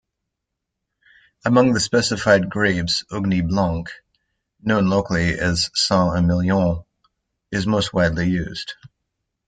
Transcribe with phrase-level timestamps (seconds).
[1.45, 3.91] Among the specified grapes Ugni blanc,
[4.63, 6.85] known locally as Saint-Emilion,
[7.51, 8.73] is most widely used.